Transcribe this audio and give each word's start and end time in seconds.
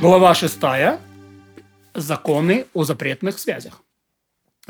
Глава 0.00 0.34
6. 0.34 0.58
Законы 1.94 2.66
о 2.74 2.84
запретных 2.84 3.38
связях. 3.38 3.82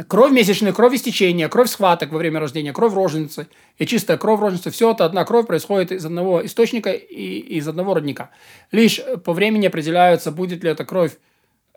Кровь 0.07 0.31
месячная, 0.31 0.73
кровь 0.73 0.95
истечения, 0.95 1.49
кровь 1.49 1.69
схваток 1.69 2.13
во 2.13 2.19
время 2.19 2.39
рождения, 2.39 2.73
кровь 2.73 2.95
роженицы 2.95 3.49
и 3.79 3.87
чистая 3.87 4.19
кровь 4.19 4.41
роженицы– 4.41 4.71
все 4.73 4.93
это 4.93 5.05
одна 5.05 5.25
кровь 5.25 5.47
происходит 5.47 5.91
из 5.91 6.05
одного 6.05 6.47
источника 6.47 6.93
и 6.93 7.39
из 7.39 7.67
одного 7.67 7.95
родника. 7.95 8.31
Лишь 8.71 9.01
по 9.25 9.33
времени 9.33 9.67
определяются, 9.67 10.31
будет 10.31 10.63
ли 10.63 10.71
эта 10.71 10.85
кровь 10.85 11.17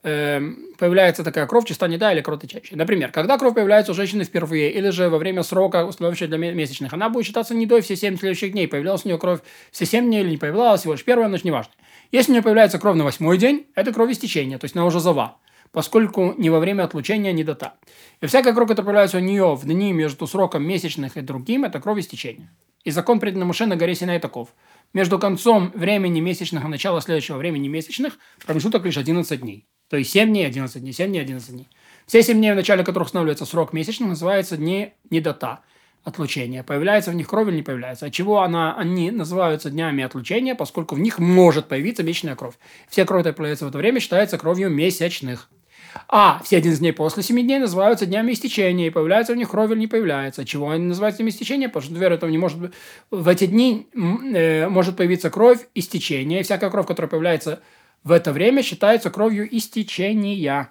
э, 0.03 0.41
появляется 0.77 1.23
такая 1.23 1.47
кровь, 1.47 1.65
чиста 1.65 1.87
не 1.87 1.97
да 1.97 2.13
или 2.13 2.21
кровоточащая. 2.21 2.77
Например, 2.77 3.11
когда 3.11 3.37
кровь 3.39 3.55
появляется 3.55 3.93
у 3.93 3.95
женщины 3.95 4.25
впервые 4.25 4.71
или 4.71 4.89
же 4.89 5.09
во 5.09 5.17
время 5.17 5.41
срока, 5.41 5.85
установившего 5.85 6.27
для 6.27 6.37
месячных, 6.37 6.93
она 6.93 7.09
будет 7.09 7.25
считаться 7.25 7.55
не 7.55 7.65
до 7.65 7.81
все 7.81 7.95
7 7.95 8.17
следующих 8.19 8.51
дней. 8.51 8.67
Появлялась 8.67 9.05
у 9.05 9.07
нее 9.07 9.17
кровь 9.17 9.39
все 9.71 9.85
7 9.85 10.05
дней 10.05 10.21
или 10.21 10.29
не 10.31 10.37
появлялась, 10.37 10.81
всего 10.81 10.93
лишь 10.93 11.03
первая 11.03 11.29
ночь, 11.29 11.43
неважно. 11.43 11.71
Если 12.11 12.31
у 12.31 12.33
нее 12.33 12.43
появляется 12.43 12.79
кровь 12.79 12.97
на 12.97 13.03
восьмой 13.03 13.37
день, 13.37 13.67
это 13.75 13.93
кровь 13.93 14.11
истечения, 14.11 14.57
то 14.57 14.65
есть 14.65 14.75
она 14.75 14.85
уже 14.85 14.99
зова 14.99 15.37
поскольку 15.71 16.33
ни 16.37 16.49
во 16.49 16.59
время 16.59 16.83
отлучения, 16.83 17.31
ни 17.31 17.43
до 17.43 17.55
та. 17.55 17.75
И 18.21 18.25
всякая 18.25 18.53
кровь, 18.53 18.69
которая 18.69 18.85
появляется 18.85 19.17
у 19.17 19.21
нее 19.21 19.55
в 19.55 19.65
дни 19.65 19.93
между 19.93 20.25
сроком 20.27 20.63
месячных 20.63 21.17
и 21.17 21.21
другим, 21.21 21.65
это 21.65 21.79
кровь 21.79 21.99
истечения. 21.99 22.51
И 22.83 22.91
закон 22.91 23.19
предан 23.19 23.45
Моше 23.45 23.65
на 23.65 23.75
горе 23.75 23.93
Синай 23.93 24.19
таков. 24.19 24.49
Между 24.93 25.19
концом 25.19 25.71
времени 25.75 26.19
месячных 26.21 26.63
и 26.63 26.67
началом 26.67 27.01
следующего 27.01 27.37
времени 27.37 27.67
месячных 27.67 28.17
промежуток 28.45 28.85
лишь 28.85 28.97
11 28.97 29.41
дней. 29.41 29.67
То 29.89 29.97
есть 29.97 30.11
7 30.11 30.29
дней, 30.29 30.47
11 30.47 30.81
дней, 30.81 30.93
7 30.93 31.07
дней, 31.07 31.21
11 31.21 31.51
дней. 31.51 31.67
Все 32.07 32.23
7 32.23 32.37
дней, 32.37 32.53
в 32.53 32.55
начале 32.55 32.83
которых 32.83 33.07
устанавливается 33.07 33.45
срок 33.45 33.73
месячных, 33.73 34.09
называются 34.09 34.57
дни 34.57 34.93
недота 35.09 35.61
отлучения. 36.03 36.63
Появляется 36.63 37.11
в 37.11 37.15
них 37.15 37.27
кровь 37.27 37.47
или 37.49 37.57
не 37.57 37.63
появляется. 37.63 38.07
От 38.07 38.13
чего 38.13 38.41
она, 38.41 38.75
они 38.75 39.11
называются 39.11 39.69
днями 39.69 40.03
отлучения, 40.03 40.55
поскольку 40.55 40.95
в 40.95 40.99
них 40.99 41.19
может 41.19 41.67
появиться 41.67 42.03
месячная 42.03 42.35
кровь. 42.35 42.55
Все 42.89 43.05
кровь, 43.05 43.21
которая 43.21 43.33
появляется 43.33 43.65
в 43.65 43.69
это 43.69 43.77
время, 43.77 43.99
считается 43.99 44.37
кровью 44.37 44.69
месячных. 44.69 45.49
А 46.07 46.41
все 46.43 46.57
11 46.57 46.79
дней 46.79 46.93
после 46.93 47.23
7 47.23 47.41
дней 47.41 47.59
называются 47.59 48.05
днями 48.05 48.31
истечения, 48.31 48.87
и 48.87 48.89
появляется 48.91 49.33
в 49.33 49.37
них 49.37 49.49
кровь 49.49 49.71
или 49.71 49.79
не 49.79 49.87
появляется. 49.87 50.45
Чего 50.45 50.69
они 50.69 50.85
называются 50.85 51.19
днями 51.19 51.31
истечения? 51.31 51.67
Потому 51.67 51.83
что, 51.83 51.93
например, 51.93 52.13
этого 52.13 52.29
не 52.29 52.37
может. 52.37 52.73
В 53.11 53.27
эти 53.27 53.45
дни 53.45 53.87
э, 53.93 54.67
может 54.69 54.97
появиться 54.97 55.29
кровь 55.29 55.59
истечения, 55.75 56.41
и 56.41 56.43
всякая 56.43 56.69
кровь, 56.69 56.87
которая 56.87 57.09
появляется 57.09 57.61
в 58.03 58.11
это 58.11 58.31
время, 58.31 58.63
считается 58.63 59.09
кровью 59.09 59.47
истечения. 59.55 60.69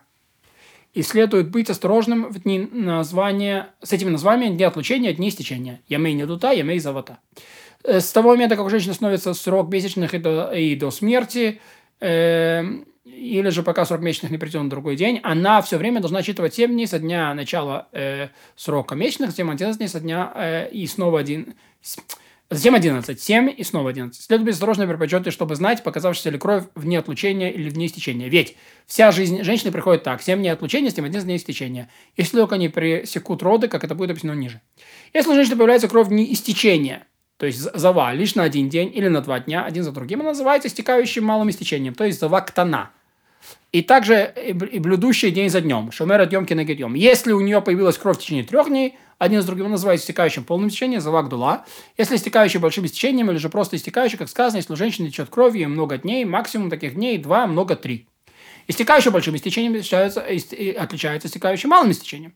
И 0.94 1.02
следует 1.02 1.50
быть 1.50 1.70
осторожным 1.70 2.28
в 2.28 2.42
дни 2.42 2.68
названия, 2.72 3.70
с 3.82 3.92
этими 3.92 4.10
названиями 4.10 4.56
дни 4.56 4.64
отлучения, 4.64 5.12
дни 5.12 5.28
истечения. 5.28 5.80
Ямей 5.88 6.14
не 6.14 6.26
дута, 6.26 6.52
ямей 6.52 6.78
завата. 6.78 7.18
Э, 7.84 8.00
с 8.00 8.10
того 8.10 8.30
момента, 8.30 8.56
как 8.56 8.64
у 8.64 8.70
женщины 8.70 8.94
становится 8.94 9.34
срок 9.34 9.70
месячных 9.70 10.14
и 10.14 10.18
до, 10.18 10.50
и 10.52 10.74
до 10.74 10.90
смерти, 10.90 11.60
э, 12.00 12.64
или 13.04 13.48
же 13.50 13.62
пока 13.62 13.84
срок 13.84 14.00
месячных 14.00 14.30
не 14.30 14.38
придет 14.38 14.62
на 14.62 14.70
другой 14.70 14.96
день, 14.96 15.20
она 15.22 15.60
все 15.62 15.76
время 15.76 16.00
должна 16.00 16.20
отчитывать 16.20 16.54
7 16.54 16.70
дней 16.70 16.86
со 16.86 16.98
дня 16.98 17.34
начала 17.34 17.88
э, 17.92 18.28
срока 18.56 18.94
месячных, 18.94 19.30
затем 19.30 19.50
11 19.50 19.78
дней 19.78 19.88
со 19.88 20.00
дня 20.00 20.32
э, 20.34 20.70
и 20.70 20.86
снова 20.86 21.20
один... 21.20 21.54
Затем 22.50 22.74
11, 22.74 23.20
7 23.20 23.54
и 23.54 23.62
снова 23.62 23.90
11. 23.90 24.22
Следует 24.24 24.46
быть 24.46 24.54
осторожно 24.54 24.86
при 24.86 24.96
подсчете, 24.96 25.30
чтобы 25.30 25.54
знать, 25.54 25.82
показавшаяся 25.82 26.30
ли 26.30 26.38
кровь 26.38 26.64
вне 26.74 26.98
отлучения 26.98 27.50
или 27.50 27.68
вне 27.68 27.86
истечения. 27.86 28.30
Ведь 28.30 28.56
вся 28.86 29.12
жизнь 29.12 29.42
женщины 29.42 29.70
приходит 29.70 30.02
так. 30.02 30.22
7 30.22 30.38
дней 30.38 30.48
отлучения, 30.48 30.90
7 30.90 31.04
11 31.04 31.26
дней 31.26 31.36
истечения. 31.36 31.90
Если 32.16 32.38
только 32.38 32.54
они 32.54 32.70
пресекут 32.70 33.42
роды, 33.42 33.68
как 33.68 33.84
это 33.84 33.94
будет 33.94 34.10
объяснено 34.10 34.32
ниже. 34.32 34.62
Если 35.12 35.30
у 35.30 35.34
женщины 35.34 35.56
появляется 35.56 35.88
кровь 35.88 36.08
вне 36.08 36.32
истечения, 36.32 37.06
то 37.36 37.44
есть 37.44 37.58
зава 37.58 38.14
лишь 38.14 38.34
на 38.34 38.44
один 38.44 38.70
день 38.70 38.90
или 38.94 39.08
на 39.08 39.20
два 39.20 39.40
дня, 39.40 39.64
один 39.64 39.84
за 39.84 39.92
другим, 39.92 40.20
она 40.20 40.30
называется 40.30 40.68
истекающим 40.68 41.24
малым 41.24 41.50
истечением, 41.50 41.94
то 41.94 42.04
есть 42.04 42.18
зава 42.18 42.40
ктана 42.40 42.92
и 43.72 43.82
также 43.82 44.32
и 44.42 44.52
блюдущий 44.52 45.30
день 45.30 45.50
за 45.50 45.60
днем. 45.60 45.92
Шумер 45.92 46.20
от 46.20 46.32
емки 46.32 46.54
нагидьем. 46.54 46.94
Если 46.94 47.32
у 47.32 47.40
нее 47.40 47.60
появилась 47.60 47.98
кровь 47.98 48.16
в 48.16 48.20
течение 48.20 48.44
трех 48.44 48.68
дней, 48.68 48.98
один 49.18 49.42
с 49.42 49.44
другим 49.44 49.70
называется 49.70 50.04
истекающим 50.04 50.44
полным 50.44 50.70
течением, 50.70 51.00
завак 51.00 51.28
дула. 51.28 51.64
Если 51.96 52.16
истекающий 52.16 52.60
большим 52.60 52.86
истечением, 52.86 53.30
или 53.30 53.38
же 53.38 53.48
просто 53.48 53.76
истекающий, 53.76 54.16
как 54.16 54.28
сказано, 54.28 54.58
если 54.58 54.72
у 54.72 54.76
женщины 54.76 55.08
течет 55.08 55.28
кровью 55.28 55.68
много 55.68 55.98
дней, 55.98 56.24
максимум 56.24 56.70
таких 56.70 56.94
дней 56.94 57.18
два, 57.18 57.46
много 57.46 57.74
три. 57.74 58.08
Истекающий 58.68 59.10
большим 59.10 59.34
истечением 59.34 59.72
отличается, 59.72 60.20
отличается 60.20 61.28
истекающим 61.28 61.70
малым 61.70 61.90
истечением. 61.90 62.34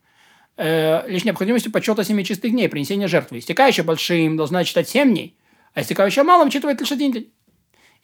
Э, 0.57 1.07
лишь 1.07 1.23
необходимостью 1.23 1.71
подсчета 1.71 2.03
семи 2.03 2.25
чистых 2.25 2.51
дней, 2.51 2.67
принесения 2.67 3.07
жертвы. 3.07 3.39
Истекающая 3.39 3.83
большим 3.83 4.35
должна 4.35 4.63
читать 4.63 4.89
семь 4.89 5.11
дней, 5.11 5.37
а 5.73 5.81
истекающая 5.81 6.23
малым 6.23 6.49
читывает 6.49 6.79
лишь 6.79 6.91
один 6.91 7.11
день. 7.11 7.32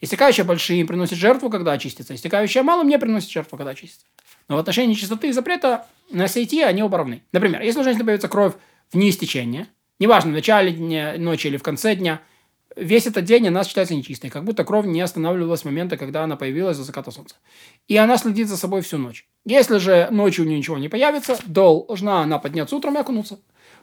Истекающая 0.00 0.44
большим 0.44 0.86
приносит 0.86 1.18
жертву, 1.18 1.50
когда 1.50 1.72
очистится. 1.72 2.14
Истекающая 2.14 2.62
малым 2.62 2.88
не 2.88 2.98
приносит 2.98 3.30
жертву, 3.30 3.56
когда 3.56 3.72
очистится. 3.72 4.06
Но 4.48 4.56
в 4.56 4.58
отношении 4.58 4.94
чистоты 4.94 5.28
и 5.28 5.32
запрета 5.32 5.86
на 6.10 6.26
сейти 6.26 6.62
они 6.62 6.82
оба 6.82 6.98
равны. 6.98 7.22
Например, 7.32 7.60
если 7.60 7.80
у 7.80 7.84
женщины 7.84 8.04
появится 8.04 8.28
кровь 8.28 8.54
вне 8.92 9.10
истечения, 9.10 9.68
неважно, 9.98 10.30
в 10.30 10.34
начале 10.34 10.72
дня, 10.72 11.14
ночи 11.18 11.46
или 11.48 11.58
в 11.58 11.62
конце 11.62 11.94
дня, 11.94 12.22
весь 12.76 13.06
этот 13.06 13.24
день 13.24 13.46
она 13.48 13.62
считается 13.62 13.94
нечистой, 13.94 14.30
как 14.30 14.44
будто 14.44 14.64
кровь 14.64 14.86
не 14.86 15.02
останавливалась 15.02 15.60
с 15.60 15.64
момента, 15.64 15.98
когда 15.98 16.24
она 16.24 16.36
появилась 16.36 16.78
за 16.78 16.84
заката 16.84 17.10
солнца. 17.10 17.36
И 17.86 17.96
она 17.96 18.16
следит 18.16 18.48
за 18.48 18.56
собой 18.56 18.80
всю 18.80 18.96
ночь. 18.96 19.26
Если 19.44 19.78
же 19.78 20.08
ночью 20.10 20.44
у 20.44 20.48
нее 20.48 20.58
ничего 20.58 20.78
не 20.78 20.88
появится, 20.88 21.38
должна 21.44 22.22
она 22.22 22.38
подняться 22.38 22.74
утром 22.74 22.96
и 22.96 23.00
окунуться 23.00 23.38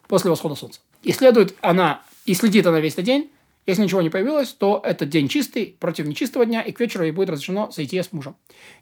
после 0.07 0.31
восхода 0.31 0.55
солнца. 0.55 0.81
И 1.03 1.11
следует 1.11 1.55
она, 1.61 2.01
и 2.25 2.33
следит 2.33 2.65
она 2.65 2.79
весь 2.79 2.93
этот 2.93 3.05
день, 3.05 3.29
если 3.67 3.83
ничего 3.83 4.01
не 4.01 4.09
появилось, 4.09 4.53
то 4.53 4.81
этот 4.83 5.09
день 5.09 5.27
чистый 5.27 5.77
против 5.79 6.07
нечистого 6.07 6.45
дня, 6.45 6.61
и 6.61 6.71
к 6.71 6.79
вечеру 6.79 7.03
ей 7.03 7.11
будет 7.11 7.29
разрешено 7.29 7.69
сойти 7.69 8.01
с 8.01 8.13
мужем. 8.13 8.35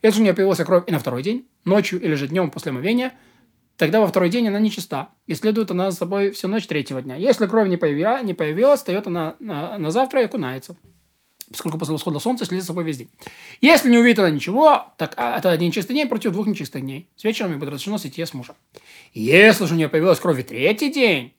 Если 0.04 0.22
у 0.22 0.24
нее 0.24 0.34
появилась 0.34 0.60
кровь 0.60 0.84
и 0.88 0.92
на 0.92 1.00
второй 1.00 1.24
день, 1.24 1.48
ночью 1.66 2.00
или 2.00 2.14
же 2.14 2.28
днем 2.28 2.52
после 2.52 2.70
омовения, 2.70 3.14
тогда 3.78 4.00
во 4.00 4.08
второй 4.08 4.30
день 4.30 4.48
она 4.48 4.60
нечиста, 4.60 5.10
и 5.26 5.34
следует 5.34 5.72
она 5.72 5.92
за 5.92 5.98
собой 5.98 6.32
всю 6.32 6.48
ночь 6.48 6.68
третьего 6.68 7.02
дня. 7.02 7.16
Если 7.16 7.48
кровь 7.48 7.68
не, 7.68 7.78
появила, 7.78 8.22
не 8.22 8.34
появилась, 8.34 8.80
встает 8.80 9.08
она 9.08 9.36
на, 9.40 9.78
на 9.78 9.92
завтра 9.92 10.22
и 10.22 10.26
окунается 10.26 10.78
поскольку 11.50 11.78
после 11.78 11.94
восхода 11.94 12.20
солнца 12.20 12.46
следит 12.46 12.64
за 12.64 12.68
собой 12.68 12.84
весь. 12.84 13.02
Если 13.62 13.90
не 13.90 13.98
увидит 13.98 14.20
она 14.20 14.30
ничего, 14.30 14.88
так 14.98 15.14
а, 15.18 15.38
это 15.38 15.52
один 15.52 15.72
чистый 15.72 15.94
день 15.94 16.08
против 16.08 16.32
двух 16.32 16.48
нечистых 16.48 16.82
дней. 16.82 17.08
С 17.16 17.24
вечером 17.24 17.52
ей 17.52 17.58
будет 17.58 17.70
разрешено 17.70 17.98
сойти 17.98 18.26
с 18.26 18.34
мужем. 18.34 18.56
Если 19.14 19.66
же 19.66 19.74
у 19.74 19.78
нее 19.78 19.88
появилась 19.88 20.20
кровь 20.20 20.40
и 20.40 20.44
третий 20.44 20.92
день, 20.92 21.35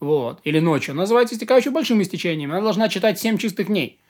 вот, 0.00 0.40
или 0.44 0.58
ночью, 0.60 0.94
называется 0.94 1.34
истекающей 1.34 1.70
большим 1.70 2.02
истечением. 2.02 2.52
Она 2.52 2.60
должна 2.60 2.88
читать 2.88 3.18
семь 3.18 3.38
чистых 3.38 3.68
дней. 3.68 4.00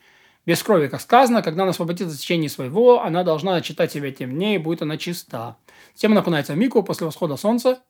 Без 0.45 0.61
крови, 0.61 0.87
как 0.87 1.01
сказано, 1.01 1.41
когда 1.41 1.63
она 1.63 1.71
освободится 1.71 2.15
в 2.15 2.19
течение 2.19 2.49
своего, 2.49 3.01
она 3.01 3.23
должна 3.23 3.61
читать 3.61 3.91
себя 3.91 4.11
тем 4.11 4.31
дней, 4.31 4.57
будет 4.59 4.81
она 4.81 4.97
чиста. 4.97 5.57
Затем 5.95 6.11
она 6.11 6.21
окунается 6.21 6.53
в 6.53 6.57
мику 6.57 6.83
после 6.83 7.05
восхода 7.05 7.35
солнца, 7.35 7.81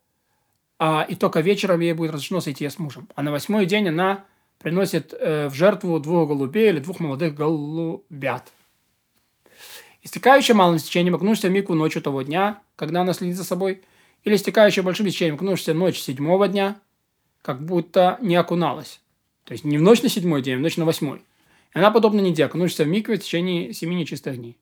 а, 0.78 1.06
и 1.08 1.14
только 1.14 1.40
вечером 1.40 1.80
ей 1.80 1.92
будет 1.92 2.12
разрешено 2.12 2.40
сойти 2.40 2.68
с 2.68 2.78
мужем. 2.78 3.08
А 3.14 3.22
на 3.22 3.30
восьмой 3.30 3.66
день 3.66 3.88
она 3.88 4.24
приносит 4.58 5.12
э, 5.12 5.48
в 5.48 5.54
жертву 5.54 6.00
двух 6.00 6.28
голубей 6.28 6.70
или 6.70 6.78
двух 6.78 6.98
молодых 7.00 7.34
голубят. 7.34 8.52
Истекающая 10.02 10.54
малым 10.54 10.76
истечением 10.76 11.14
окунешься 11.16 11.48
в 11.48 11.50
мику 11.50 11.74
ночью 11.74 12.00
того 12.00 12.22
дня, 12.22 12.62
когда 12.76 13.02
она 13.02 13.12
следит 13.12 13.36
за 13.36 13.44
собой, 13.44 13.82
или 14.24 14.36
истекающая 14.36 14.82
большим 14.82 15.08
истечением 15.08 15.34
окунешься 15.36 15.74
ночь 15.74 15.98
седьмого 15.98 16.48
дня, 16.48 16.80
как 17.46 17.64
будто 17.64 18.18
не 18.20 18.34
окуналась. 18.34 19.00
То 19.44 19.52
есть 19.52 19.62
не 19.62 19.78
в 19.78 19.80
ночь 19.80 20.02
на 20.02 20.08
седьмой 20.08 20.42
день, 20.42 20.56
а 20.56 20.58
в 20.58 20.62
ночь 20.62 20.76
на 20.76 20.84
восьмой. 20.84 21.18
И 21.72 21.78
она, 21.78 21.92
подобно 21.92 22.20
неде, 22.20 22.44
окунешься 22.44 22.82
в 22.82 22.88
микве 22.88 23.18
в 23.18 23.22
течение 23.22 23.72
семи 23.72 23.94
нечистых 23.94 24.36
дней. 24.36 24.58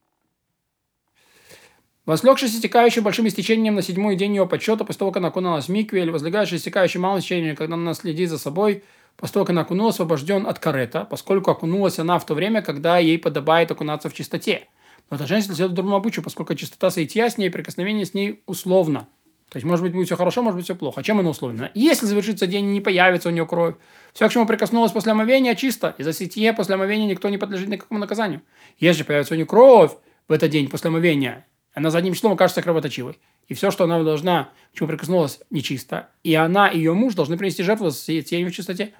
Возлегшись 2.04 2.54
истекающим 2.54 3.02
большим 3.02 3.26
истечением 3.26 3.74
на 3.76 3.80
седьмой 3.80 4.16
день 4.16 4.36
ее 4.36 4.46
подсчета, 4.46 4.84
после 4.84 4.98
того, 4.98 5.12
как 5.12 5.20
она 5.20 5.28
окуналась 5.28 5.64
в 5.64 5.68
микве, 5.70 6.02
или 6.02 6.10
возлегающий 6.10 6.58
истекающим 6.58 7.00
малым 7.00 7.20
истечением, 7.20 7.56
когда 7.56 7.72
она 7.72 7.94
следит 7.94 8.28
за 8.28 8.36
собой, 8.36 8.84
после 9.16 9.32
того, 9.32 9.46
как 9.46 9.52
она 9.52 9.62
окунулась, 9.62 9.94
освобожден 9.94 10.46
от 10.46 10.58
карета, 10.58 11.06
поскольку 11.08 11.52
окунулась 11.52 11.98
она 11.98 12.18
в 12.18 12.26
то 12.26 12.34
время, 12.34 12.60
когда 12.60 12.98
ей 12.98 13.18
подобает 13.18 13.70
окунаться 13.70 14.10
в 14.10 14.14
чистоте. 14.14 14.68
Но 15.08 15.16
эта 15.16 15.26
женщина 15.26 15.54
следует 15.54 15.76
другому 15.76 15.96
обычаю, 15.96 16.22
поскольку 16.22 16.54
чистота 16.54 16.90
соития 16.90 17.30
с 17.30 17.38
ней, 17.38 17.48
прикосновение 17.48 18.04
с 18.04 18.12
ней 18.12 18.42
условно– 18.44 19.08
то 19.50 19.56
есть, 19.56 19.66
может 19.66 19.84
быть, 19.84 19.92
будет 19.92 20.06
все 20.06 20.16
хорошо, 20.16 20.42
может 20.42 20.56
быть, 20.56 20.64
все 20.64 20.74
плохо. 20.74 21.02
Чем 21.02 21.20
оно 21.20 21.30
условлено? 21.30 21.68
Если 21.74 22.06
завершится 22.06 22.46
день 22.46 22.64
и 22.64 22.72
не 22.72 22.80
появится 22.80 23.28
у 23.28 23.32
нее 23.32 23.46
кровь, 23.46 23.76
все, 24.12 24.28
к 24.28 24.32
чему 24.32 24.46
прикоснулось 24.46 24.92
после 24.92 25.12
омовения, 25.12 25.54
чисто. 25.54 25.94
И 25.98 26.02
за 26.02 26.12
сетье 26.12 26.52
после 26.52 26.74
омовения 26.74 27.06
никто 27.06 27.28
не 27.28 27.38
подлежит 27.38 27.68
никакому 27.68 28.00
наказанию. 28.00 28.42
Если 28.78 29.04
появится 29.04 29.34
у 29.34 29.36
нее 29.36 29.46
кровь 29.46 29.92
в 30.26 30.32
этот 30.32 30.50
день 30.50 30.68
после 30.68 30.88
омовения, 30.88 31.46
она 31.72 31.90
задним 31.90 32.14
числом 32.14 32.32
окажется 32.32 32.62
кровоточивой. 32.62 33.18
И 33.46 33.54
все, 33.54 33.70
что 33.70 33.84
она 33.84 34.02
должна, 34.02 34.50
к 34.72 34.78
чему 34.78 34.88
прикоснулась, 34.88 35.40
нечисто. 35.50 36.08
И 36.22 36.34
она 36.34 36.68
и 36.68 36.78
ее 36.78 36.94
муж 36.94 37.14
должны 37.14 37.36
принести 37.36 37.62
жертву 37.62 37.90
с 37.90 38.00
сетьей 38.00 38.44
в 38.44 38.50
чистоте. 38.50 38.92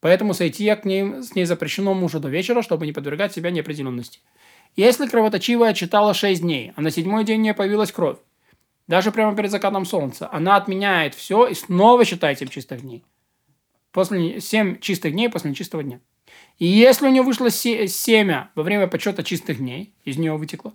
Поэтому 0.00 0.34
сойти 0.34 0.72
к 0.74 0.84
ней, 0.84 1.22
с 1.22 1.34
ней 1.34 1.46
запрещено 1.46 1.94
мужу 1.94 2.20
до 2.20 2.28
вечера, 2.28 2.62
чтобы 2.62 2.86
не 2.86 2.92
подвергать 2.92 3.32
себя 3.32 3.50
неопределенности. 3.50 4.20
Если 4.76 5.06
кровоточивая 5.06 5.72
читала 5.72 6.12
6 6.12 6.42
дней, 6.42 6.72
а 6.76 6.82
на 6.82 6.90
седьмой 6.90 7.24
день 7.24 7.40
у 7.40 7.42
нее 7.44 7.54
появилась 7.54 7.92
кровь, 7.92 8.18
даже 8.88 9.12
прямо 9.12 9.36
перед 9.36 9.50
закатом 9.50 9.84
солнца. 9.84 10.28
Она 10.32 10.56
отменяет 10.56 11.14
все 11.14 11.46
и 11.46 11.54
снова 11.54 12.04
считает 12.04 12.38
7 12.38 12.48
чистых 12.48 12.82
дней. 12.82 13.04
После 13.92 14.40
7 14.40 14.78
чистых 14.80 15.12
дней 15.12 15.28
после 15.28 15.50
нечистого 15.50 15.82
дня. 15.82 16.00
И 16.58 16.66
если 16.66 17.06
у 17.06 17.10
нее 17.10 17.22
вышло 17.22 17.50
семя 17.50 18.50
во 18.54 18.62
время 18.62 18.86
подсчета 18.86 19.22
чистых 19.22 19.58
дней, 19.58 19.94
из 20.04 20.16
нее 20.16 20.36
вытекло, 20.36 20.72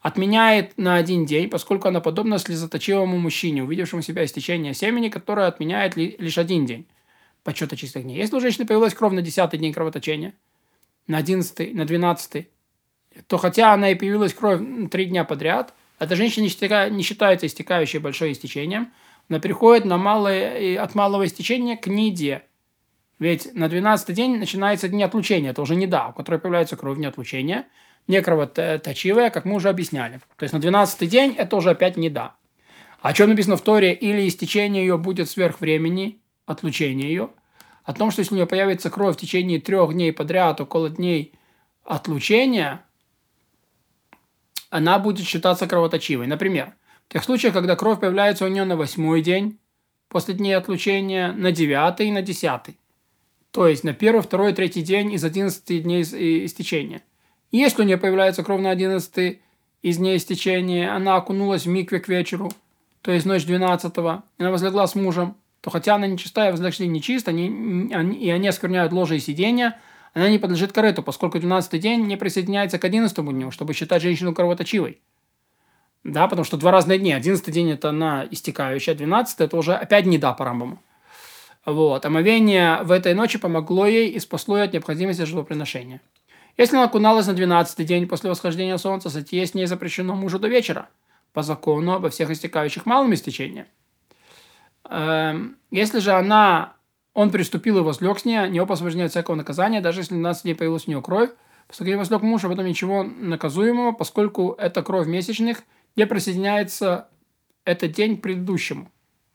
отменяет 0.00 0.76
на 0.76 0.96
один 0.96 1.24
день, 1.24 1.48
поскольку 1.48 1.88
она 1.88 2.00
подобна 2.00 2.38
слезоточивому 2.38 3.18
мужчине, 3.18 3.64
увидевшему 3.64 4.02
себя 4.02 4.24
истечение 4.24 4.74
семени, 4.74 5.08
которое 5.08 5.46
отменяет 5.46 5.96
ли, 5.96 6.16
лишь 6.18 6.38
один 6.38 6.66
день 6.66 6.86
подсчета 7.42 7.76
чистых 7.76 8.02
дней. 8.02 8.18
Если 8.18 8.36
у 8.36 8.40
женщины 8.40 8.66
появилась 8.66 8.94
кровь 8.94 9.12
на 9.12 9.22
10 9.22 9.50
день 9.58 9.72
кровоточения, 9.72 10.34
на 11.06 11.18
11, 11.18 11.74
на 11.74 11.84
12, 11.84 12.48
то 13.26 13.38
хотя 13.38 13.72
она 13.72 13.90
и 13.90 13.94
появилась 13.94 14.34
кровь 14.34 14.60
три 14.90 15.06
дня 15.06 15.24
подряд, 15.24 15.74
эта 16.04 16.16
женщина 16.16 16.44
не, 16.44 16.50
стека, 16.50 16.88
не 16.88 17.02
считается 17.02 17.46
истекающей 17.46 17.98
большое 17.98 18.32
истечением, 18.32 18.92
она 19.28 19.40
переходит 19.40 19.84
на 19.84 19.96
малое, 19.96 20.80
от 20.80 20.94
малого 20.94 21.26
истечения 21.26 21.76
к 21.76 21.86
ниде. 21.86 22.42
Ведь 23.18 23.54
на 23.54 23.68
12 23.68 24.14
день 24.14 24.38
начинается 24.38 24.88
день 24.88 25.02
отлучения, 25.02 25.50
это 25.50 25.62
уже 25.62 25.76
неда, 25.76 26.08
у 26.08 26.12
которой 26.12 26.40
появляется 26.40 26.76
кровь 26.76 26.98
не 26.98 27.06
отлучения– 27.06 27.66
не 28.06 28.20
кровоточивая, 28.20 29.30
как 29.30 29.44
мы 29.44 29.56
уже 29.56 29.68
объясняли. 29.68 30.20
То 30.36 30.44
есть 30.44 30.52
на 30.52 30.60
12 30.60 31.08
день 31.08 31.34
это 31.36 31.56
уже 31.56 31.70
опять 31.70 31.96
не 31.96 32.10
да. 32.10 32.36
О 33.00 33.12
чем 33.12 33.30
написано 33.30 33.56
в 33.56 33.62
Торе, 33.62 33.92
или 33.92 34.26
истечение 34.26 34.84
ее 34.84 34.98
будет 34.98 35.28
сверх 35.28 35.60
времени, 35.60 36.20
отлучение 36.46 37.08
ее, 37.08 37.30
о 37.84 37.92
том, 37.92 38.10
что 38.10 38.20
если 38.20 38.34
у 38.34 38.36
нее 38.36 38.46
появится 38.46 38.90
кровь 38.90 39.16
в 39.16 39.20
течение 39.20 39.60
трех 39.60 39.92
дней 39.92 40.12
подряд, 40.12 40.60
около 40.60 40.88
дней 40.88 41.34
отлучения, 41.84 42.84
она 44.74 44.98
будет 44.98 45.26
считаться 45.26 45.66
кровоточивой. 45.66 46.26
Например, 46.26 46.74
в 47.08 47.12
тех 47.12 47.24
случаях, 47.24 47.54
когда 47.54 47.76
кровь 47.76 48.00
появляется 48.00 48.44
у 48.44 48.48
нее 48.48 48.64
на 48.64 48.76
восьмой 48.76 49.22
день 49.22 49.58
после 50.08 50.34
дней 50.34 50.56
отлучения, 50.56 51.32
на 51.32 51.52
девятый 51.52 52.08
и 52.08 52.12
на 52.12 52.22
десятый. 52.22 52.78
То 53.50 53.66
есть 53.68 53.84
на 53.84 53.92
первый, 53.92 54.22
второй, 54.22 54.52
третий 54.52 54.82
день 54.82 55.12
из 55.12 55.24
11 55.24 55.82
дней 55.82 56.02
истечения– 56.02 57.02
если 57.56 57.82
у 57.82 57.84
нее 57.84 57.98
появляется 57.98 58.42
кровь 58.42 58.60
на 58.60 58.70
11 58.72 59.38
из 59.82 59.96
дней 59.96 60.16
истечения, 60.16 60.90
она 60.90 61.14
окунулась 61.14 61.66
в 61.66 61.68
микве 61.68 62.00
к 62.00 62.08
вечеру, 62.08 62.50
то 63.00 63.12
есть 63.12 63.26
ночь 63.26 63.44
12 63.44 63.96
она 63.96 64.22
возлегла 64.50 64.88
с 64.88 64.96
мужем, 64.96 65.36
то 65.60 65.70
хотя 65.70 65.94
она 65.94 66.08
нечистая, 66.08 66.50
возлегли 66.50 66.88
нечисто, 66.88 67.30
они, 67.30 67.92
они, 67.94 68.18
и 68.18 68.28
они 68.28 68.48
оскверняют 68.48 68.92
ложе 68.92 69.18
и 69.18 69.20
сиденье, 69.20 69.78
она 70.14 70.30
не 70.30 70.38
подлежит 70.38 70.72
корыту, 70.72 71.02
поскольку 71.02 71.38
12 71.38 71.80
день 71.80 72.06
не 72.06 72.16
присоединяется 72.16 72.78
к 72.78 72.84
11 72.84 73.16
дню, 73.16 73.50
чтобы 73.50 73.74
считать 73.74 74.00
женщину 74.00 74.32
кровоточивой. 74.32 75.00
Да, 76.04 76.28
потому 76.28 76.44
что 76.44 76.56
два 76.56 76.70
разных 76.70 77.00
дня. 77.00 77.16
11 77.16 77.52
день 77.52 77.70
это 77.70 77.88
она 77.88 78.26
истекающая, 78.30 78.94
12 78.94 79.40
это 79.40 79.56
уже 79.56 79.74
опять 79.74 80.06
не 80.06 80.18
да 80.18 80.32
по 80.32 80.44
Рамбаму. 80.44 80.80
Вот. 81.64 82.04
Омовение 82.04 82.82
в 82.82 82.92
этой 82.92 83.14
ночи 83.14 83.38
помогло 83.38 83.86
ей 83.86 84.10
и 84.10 84.20
спасло 84.20 84.58
ее 84.58 84.64
от 84.64 84.72
необходимости 84.72 85.22
жертвоприношения. 85.22 86.00
Если 86.56 86.76
она 86.76 86.84
окуналась 86.84 87.26
на 87.26 87.32
12 87.32 87.84
день 87.86 88.06
после 88.06 88.30
восхождения 88.30 88.76
солнца, 88.76 89.10
сойти 89.10 89.44
с 89.44 89.54
ней 89.54 89.66
запрещено 89.66 90.14
мужу 90.14 90.38
до 90.38 90.46
вечера, 90.46 90.88
по 91.32 91.42
закону 91.42 91.94
обо 91.94 92.10
всех 92.10 92.30
истекающих 92.30 92.86
малым 92.86 93.12
истечением. 93.14 93.66
Эм, 94.88 95.56
если 95.70 95.98
же 95.98 96.12
она, 96.12 96.74
он 97.14 97.30
приступил 97.30 97.78
и 97.78 97.82
возлег 97.82 98.18
с 98.18 98.24
ней, 98.24 98.48
не 98.50 98.60
освобождение 98.60 99.06
от 99.06 99.12
всякого 99.12 99.36
наказания, 99.36 99.80
даже 99.80 100.00
если 100.00 100.14
на 100.14 100.20
12 100.20 100.42
дней 100.42 100.54
появилась 100.54 100.86
у 100.86 100.90
нее 100.90 101.00
кровь, 101.00 101.30
поскольку 101.68 101.96
возлег 101.96 102.22
муж, 102.22 102.44
об 102.44 102.52
этом 102.52 102.66
ничего 102.66 103.04
наказуемого, 103.04 103.92
поскольку 103.92 104.54
это 104.58 104.82
кровь 104.82 105.06
месячных, 105.06 105.62
где 105.94 106.06
присоединяется 106.06 107.08
этот 107.64 107.92
день 107.92 108.18
к 108.18 108.22
предыдущему. 108.22 108.90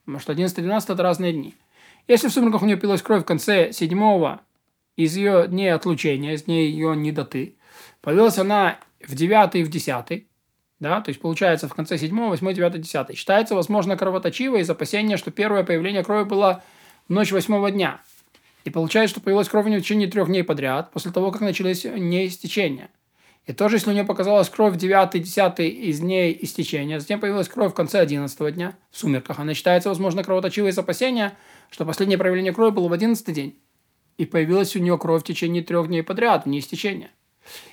Потому 0.05 0.19
что 0.19 0.33
11 0.33 0.57
и 0.57 0.61
12 0.61 0.89
это 0.89 1.03
разные 1.03 1.33
дни. 1.33 1.55
Если 2.07 2.27
в 2.27 2.31
сумерках 2.31 2.61
у 2.61 2.65
нее 2.65 2.77
пилась 2.77 3.01
кровь 3.01 3.23
в 3.23 3.25
конце 3.25 3.71
седьмого 3.71 4.41
из 4.95 5.15
ее 5.15 5.47
дней 5.47 5.73
отлучения, 5.73 6.33
из 6.33 6.43
дней 6.43 6.69
ее 6.69 6.95
недоты. 6.95 7.55
Появилась 8.01 8.37
она 8.37 8.79
в 9.07 9.15
9 9.15 9.55
и 9.55 9.63
в 9.63 9.69
10, 9.69 10.27
да, 10.79 11.01
то 11.01 11.09
есть 11.09 11.21
получается 11.21 11.67
в 11.69 11.73
конце 11.73 11.97
7, 11.97 12.13
8, 12.17 12.53
9, 12.53 12.81
10. 12.81 13.17
Считается, 13.17 13.55
возможно, 13.55 13.95
кровоточивой 13.95 14.61
из 14.61 14.69
опасения, 14.69 15.15
что 15.15 15.31
первое 15.31 15.63
появление 15.63 16.03
крови 16.03 16.25
было 16.27 16.63
ночь 17.09 17.31
8 17.31 17.71
дня. 17.71 17.99
И 18.63 18.69
получается, 18.69 19.15
что 19.15 19.21
появилась 19.21 19.49
кровь 19.49 19.65
у 19.65 19.69
нее 19.69 19.79
в 19.79 19.83
течение 19.83 20.07
трех 20.07 20.27
дней 20.27 20.43
подряд, 20.43 20.91
после 20.91 21.11
того, 21.11 21.31
как 21.31 21.41
начались 21.41 21.83
неистечения. 21.83 22.89
И 23.45 23.53
тоже, 23.53 23.77
если 23.77 23.89
у 23.89 23.93
нее 23.93 24.05
показалась 24.05 24.47
кровь 24.47 24.75
в 24.75 24.77
9 24.77 25.21
10 25.23 25.59
из 25.59 25.99
дней 25.99 26.37
истечения, 26.39 26.99
затем 26.99 27.19
появилась 27.19 27.49
кровь 27.49 27.71
в 27.71 27.75
конце 27.75 27.99
11 27.99 28.53
дня, 28.53 28.77
в 28.91 28.97
сумерках, 28.97 29.39
она 29.39 29.53
считается, 29.53 29.89
возможно, 29.89 30.23
кровоточивой 30.23 30.69
из 30.69 30.77
опасения, 30.77 31.35
что 31.71 31.83
последнее 31.85 32.17
проявление 32.17 32.53
крови 32.53 32.71
было 32.71 32.87
в 32.87 32.93
11 32.93 33.33
день 33.33 33.59
и 34.19 34.25
появилась 34.25 34.75
у 34.75 34.79
нее 34.79 34.97
кровь 34.97 35.23
в 35.23 35.25
течение 35.25 35.63
трех 35.63 35.87
дней 35.87 36.03
подряд, 36.03 36.45
вне 36.45 36.59
истечения. 36.59 37.09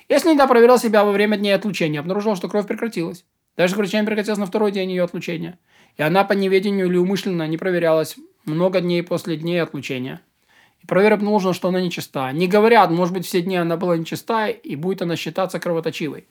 Если 0.07 0.31
Неда 0.31 0.47
проверил 0.47 0.79
себя 0.79 1.03
во 1.03 1.11
время 1.11 1.35
дней 1.35 1.51
отлучения, 1.51 1.99
обнаружил, 1.99 2.37
что 2.37 2.47
кровь 2.47 2.65
прекратилась. 2.65 3.25
Даже 3.57 3.73
кровотечение 3.73 4.07
прекратилось 4.07 4.39
на 4.39 4.45
второй 4.45 4.71
день 4.71 4.89
ее 4.89 5.03
отлучения. 5.03 5.59
И 5.97 6.03
она 6.03 6.23
по 6.23 6.31
неведению 6.31 6.87
или 6.87 6.95
умышленно 6.95 7.45
не 7.49 7.57
проверялась 7.57 8.15
много 8.47 8.81
дней 8.81 9.03
после 9.03 9.37
дней 9.37 9.61
отлучения. 9.61 10.21
И 10.81 10.87
проверь 10.87 11.13
обнаружил, 11.13 11.53
что 11.53 11.67
она 11.67 11.81
нечиста. 11.81 12.31
Не 12.31 12.47
говорят, 12.47 12.89
может 12.91 13.13
быть, 13.13 13.25
все 13.25 13.41
дни 13.41 13.57
она 13.57 13.77
была 13.77 13.97
нечиста, 13.97 14.47
и 14.47 14.75
будет 14.75 15.01
она 15.01 15.15
считаться 15.15 15.59
кровоточивой. 15.59 16.27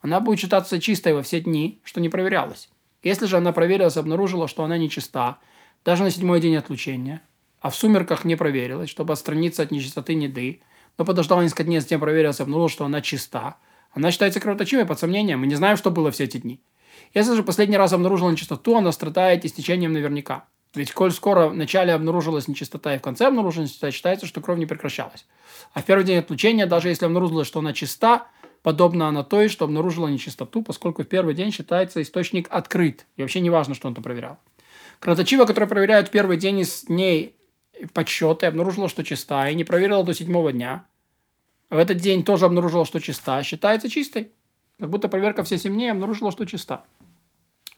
Она 0.00 0.20
будет 0.20 0.38
считаться 0.38 0.80
чистой 0.80 1.14
во 1.14 1.22
все 1.22 1.40
дни, 1.40 1.80
что 1.82 2.00
не 2.00 2.08
проверялась. 2.08 2.68
Если 3.02 3.26
же 3.26 3.36
она 3.36 3.52
проверилась 3.52 3.96
обнаружила, 3.96 4.48
что 4.48 4.64
она 4.64 4.78
нечиста, 4.78 5.38
даже 5.84 6.02
на 6.02 6.10
седьмой 6.10 6.40
день 6.40 6.56
отлучения, 6.56 7.22
а 7.60 7.70
в 7.70 7.76
сумерках 7.76 8.24
не 8.24 8.36
проверилась, 8.36 8.90
чтобы 8.90 9.12
отстраниться 9.12 9.62
от 9.62 9.70
нечистоты 9.70 10.14
неды, 10.14 10.60
но 10.98 11.04
подождала 11.04 11.42
несколько 11.42 11.64
дней, 11.64 11.80
затем 11.80 12.00
проверилась 12.00 12.40
обнаружила, 12.40 12.70
что 12.70 12.84
она 12.84 13.00
чиста. 13.00 13.56
Она 13.92 14.10
считается 14.10 14.40
кровоточивой 14.40 14.86
под 14.86 14.98
сомнением, 14.98 15.40
мы 15.40 15.46
не 15.46 15.54
знаем, 15.54 15.76
что 15.76 15.90
было 15.90 16.10
все 16.10 16.24
эти 16.24 16.38
дни. 16.38 16.60
Если 17.14 17.34
же 17.34 17.42
последний 17.42 17.76
раз 17.76 17.92
обнаружила 17.92 18.30
нечистоту, 18.30 18.76
она 18.76 18.92
страдает 18.92 19.44
истечением 19.44 19.92
наверняка. 19.92 20.44
Ведь 20.76 20.92
коль 20.92 21.10
скоро 21.10 21.48
в 21.48 21.56
начале 21.56 21.94
обнаружилась 21.94 22.48
нечистота 22.48 22.94
и 22.94 22.98
в 22.98 23.02
конце 23.02 23.26
обнаружилась 23.26 23.70
нечистота, 23.70 23.90
считается, 23.90 24.26
что 24.26 24.42
кровь 24.42 24.58
не 24.58 24.66
прекращалась. 24.66 25.26
А 25.72 25.80
в 25.80 25.84
первый 25.84 26.04
день 26.04 26.18
отлучения, 26.18 26.66
даже 26.66 26.90
если 26.90 27.06
обнаружилось, 27.06 27.48
что 27.48 27.60
она 27.60 27.72
чиста, 27.72 28.26
подобно 28.62 29.08
она 29.08 29.24
той, 29.24 29.48
что 29.48 29.64
обнаружила 29.64 30.08
нечистоту, 30.08 30.62
поскольку 30.62 31.02
в 31.02 31.06
первый 31.06 31.34
день 31.34 31.50
считается 31.50 32.02
источник 32.02 32.48
открыт. 32.50 33.06
И 33.16 33.22
вообще 33.22 33.40
не 33.40 33.48
важно, 33.48 33.74
что 33.74 33.88
он 33.88 33.94
там 33.94 34.04
проверял. 34.04 34.38
Кровоточиво, 35.00 35.46
которое 35.46 35.66
проверяют 35.66 36.08
в 36.08 36.10
первый 36.10 36.36
день 36.36 36.60
из 36.60 36.84
дней 36.84 37.36
подсчеты, 37.94 38.44
обнаружила, 38.44 38.88
что 38.88 39.02
чиста, 39.02 39.48
и 39.48 39.54
не 39.54 39.64
проверила 39.64 40.04
до 40.04 40.12
седьмого 40.12 40.52
дня. 40.52 40.84
В 41.70 41.78
этот 41.78 41.96
день 41.96 42.22
тоже 42.22 42.44
обнаружила, 42.44 42.84
что 42.84 43.00
чиста, 43.00 43.42
считается 43.42 43.88
чистой. 43.88 44.30
Как 44.78 44.90
будто 44.90 45.08
проверка 45.08 45.42
все 45.42 45.56
семь 45.56 45.72
дней 45.72 45.90
обнаружила, 45.90 46.30
что 46.30 46.44
чиста. 46.44 46.84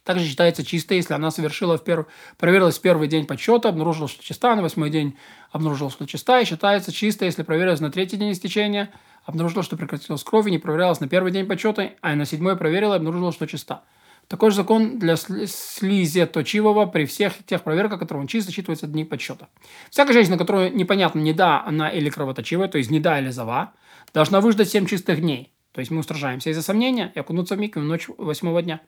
Также 0.09 0.25
считается 0.25 0.65
чистой, 0.65 0.97
если 0.97 1.13
она 1.13 1.31
совершила 1.31 1.77
в 1.77 1.85
первый, 1.85 2.07
проверилась 2.39 2.79
в 2.79 2.81
первый 2.81 3.09
день 3.09 3.27
подсчета, 3.27 3.69
обнаружила, 3.69 4.09
что 4.09 4.25
чиста, 4.25 4.57
на 4.57 4.63
восьмой 4.63 4.89
день 4.89 5.19
обнаружила, 5.53 5.91
что 5.91 6.07
чиста, 6.07 6.41
и 6.41 6.47
считается 6.47 6.93
чистой, 6.93 7.27
если 7.27 7.43
проверилась 7.43 7.81
на 7.81 7.91
третий 7.91 8.17
день 8.17 8.33
истечения, 8.33 8.91
обнаружила, 9.27 9.63
что 9.63 9.77
прекратилась 9.77 10.25
кровь, 10.25 10.47
и 10.47 10.51
не 10.51 10.57
проверялась 10.57 11.01
на 11.01 11.09
первый 11.11 11.31
день 11.31 11.45
подсчета, 11.45 11.91
а 12.01 12.15
на 12.15 12.25
седьмой 12.25 12.57
проверила 12.57 12.95
и 12.95 12.97
обнаружила, 12.97 13.33
что 13.33 13.47
чиста. 13.47 13.83
Такой 14.29 14.49
же 14.49 14.57
закон 14.57 14.99
для 14.99 15.17
слизи 15.17 16.25
точивого 16.25 16.87
при 16.87 17.05
всех 17.05 17.35
тех 17.45 17.63
проверках, 17.63 18.01
которые 18.01 18.23
он 18.23 18.29
чисто 18.29 18.51
засчитывается 18.51 18.87
дни 18.87 19.05
подсчета. 19.05 19.49
Всякая 19.91 20.15
женщина, 20.15 20.39
которая 20.39 20.71
непонятно, 20.71 21.19
не 21.19 21.35
да 21.35 21.63
она 21.67 21.91
или 21.91 22.09
кровоточивая, 22.09 22.69
то 22.69 22.79
есть 22.79 22.91
не 22.91 22.99
да 22.99 23.19
или 23.21 23.29
зава, 23.29 23.75
должна 24.15 24.41
выждать 24.41 24.71
7 24.71 24.87
чистых 24.87 25.21
дней. 25.21 25.53
То 25.79 25.81
есть 25.81 25.93
мы 25.93 26.01
устражаемся 26.01 26.51
из-за 26.51 26.61
сомнения 26.61 27.13
и 27.15 27.21
окунуться 27.21 27.55
в 27.55 27.61
микву 27.61 27.81
в 27.81 27.85
ночь 27.85 28.09
восьмого 28.19 28.63
дня. 28.63 28.81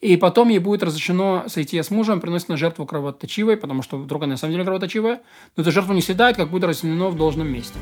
И 0.00 0.16
потом 0.16 0.48
ей 0.48 0.60
будет 0.60 0.84
разрешено 0.84 1.42
сойти 1.48 1.82
с 1.82 1.90
мужем, 1.90 2.20
приносить 2.20 2.48
на 2.48 2.56
жертву 2.56 2.86
кровоточивой, 2.86 3.56
потому 3.56 3.82
что 3.82 3.98
вдруг 3.98 4.22
она 4.22 4.34
на 4.34 4.36
самом 4.36 4.52
деле 4.52 4.64
кровоточивая, 4.64 5.22
но 5.56 5.62
эту 5.62 5.72
жертву 5.72 5.92
не 5.92 6.02
съедает, 6.02 6.36
как 6.36 6.52
будет 6.52 6.62
расчленено 6.62 7.08
в 7.08 7.16
должном 7.16 7.48
месте. 7.48 7.80